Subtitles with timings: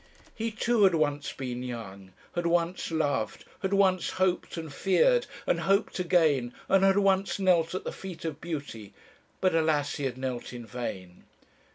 [0.33, 5.59] "He too had once been young, had once loved, had once hoped and feared, and
[5.59, 8.95] hoped again, and had once knelt at the feet of beauty.
[9.41, 9.97] But alas!
[9.97, 11.25] he had knelt in vain.